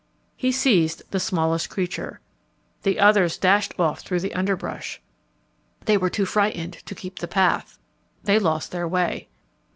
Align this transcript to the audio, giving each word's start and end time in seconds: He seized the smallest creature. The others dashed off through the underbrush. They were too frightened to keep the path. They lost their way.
He 0.35 0.51
seized 0.51 1.03
the 1.11 1.19
smallest 1.19 1.69
creature. 1.69 2.21
The 2.81 2.99
others 2.99 3.37
dashed 3.37 3.79
off 3.79 3.99
through 3.99 4.21
the 4.21 4.33
underbrush. 4.33 4.99
They 5.85 5.95
were 5.95 6.09
too 6.09 6.25
frightened 6.25 6.73
to 6.87 6.95
keep 6.95 7.19
the 7.19 7.27
path. 7.27 7.77
They 8.23 8.39
lost 8.39 8.71
their 8.71 8.87
way. 8.87 9.27